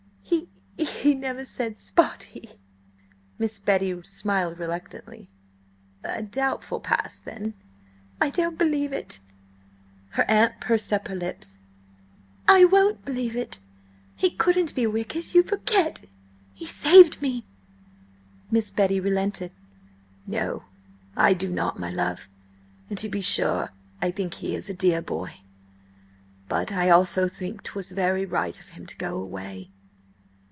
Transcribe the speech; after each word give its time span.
"H 0.83 1.03
he 1.03 1.13
never 1.13 1.45
said–spotty." 1.45 2.57
Miss 3.37 3.59
Betty 3.59 4.01
smiled 4.03 4.57
reluctantly. 4.57 5.29
"A 6.03 6.23
doubtful 6.23 6.79
past, 6.79 7.23
then." 7.25 7.53
"I 8.19 8.29
don't 8.31 8.57
believe 8.57 8.91
it!" 8.93 9.19
Her 10.11 10.25
aunt 10.29 10.59
pursed 10.59 10.91
up 10.93 11.07
her 11.07 11.15
lips. 11.15 11.59
"I 12.47 12.65
won't 12.65 13.03
believe 13.05 13.35
it. 13.35 13.59
He 14.15 14.31
couldn't 14.31 14.73
be 14.73 14.87
wicked. 14.87 15.35
You 15.35 15.43
forget 15.43 16.05
he 16.55 16.65
saved 16.65 17.21
me!" 17.21 17.45
Miss 18.49 18.71
Betty 18.71 18.99
relented. 18.99 19.51
"No, 20.25 20.63
I 21.15 21.33
do 21.35 21.49
not, 21.49 21.77
my 21.79 21.91
love; 21.91 22.27
and, 22.89 22.97
to 22.99 23.09
be 23.09 23.21
sure, 23.21 23.69
I 24.01 24.09
think 24.11 24.35
he 24.35 24.55
is 24.55 24.67
a 24.69 24.73
dear 24.73 25.01
boy, 25.03 25.41
but 26.49 26.71
I 26.71 26.89
also 26.89 27.27
think 27.27 27.61
'twas 27.63 27.91
very 27.91 28.25
right 28.25 28.59
of 28.59 28.69
him 28.69 28.85
to 28.87 28.97
go 28.97 29.21
away." 29.21 29.69